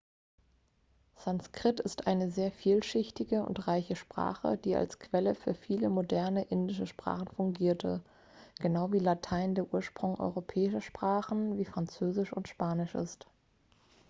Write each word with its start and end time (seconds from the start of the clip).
sanskrit 1.15 1.79
ist 1.79 2.07
eine 2.07 2.31
sehr 2.31 2.51
vielschichtige 2.51 3.45
und 3.45 3.67
reiche 3.67 3.95
sprache 3.95 4.57
die 4.57 4.73
als 4.75 4.97
quelle 4.97 5.35
für 5.35 5.53
viele 5.53 5.89
moderne 5.91 6.41
indische 6.45 6.87
sprachen 6.87 7.27
fungierte 7.27 8.01
genau 8.59 8.91
wie 8.93 8.97
latein 8.97 9.53
der 9.53 9.71
ursprung 9.71 10.19
europäischer 10.19 10.81
sprachen 10.81 11.55
wie 11.59 11.65
französisch 11.65 12.33
und 12.33 12.47
spanisch 12.47 12.95
ist 12.95 13.27